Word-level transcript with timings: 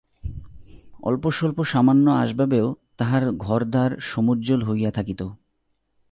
অল্পস্বল্প 1.03 1.57
সামান্য 1.63 2.05
আসবাবেও 2.11 2.67
তাঁহার 2.97 3.23
ঘরদ্বার 3.37 3.89
সমুজ্জ্বল 4.01 4.61
হইয়া 4.63 4.91
থাকিত। 4.91 5.21